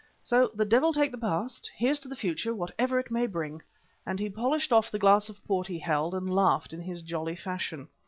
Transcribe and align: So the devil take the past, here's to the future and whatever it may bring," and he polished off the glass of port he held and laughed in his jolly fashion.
So 0.23 0.49
the 0.55 0.65
devil 0.65 0.93
take 0.93 1.11
the 1.11 1.17
past, 1.19 1.69
here's 1.77 1.99
to 1.99 2.07
the 2.07 2.15
future 2.15 2.49
and 2.49 2.57
whatever 2.57 2.97
it 2.97 3.11
may 3.11 3.27
bring," 3.27 3.61
and 4.03 4.19
he 4.19 4.31
polished 4.31 4.73
off 4.73 4.89
the 4.89 4.97
glass 4.97 5.29
of 5.29 5.45
port 5.45 5.67
he 5.67 5.77
held 5.77 6.15
and 6.15 6.27
laughed 6.27 6.73
in 6.73 6.81
his 6.81 7.03
jolly 7.03 7.35
fashion. 7.35 7.87